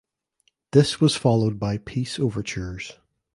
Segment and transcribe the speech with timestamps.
[0.71, 2.93] This was followed by peace overtures.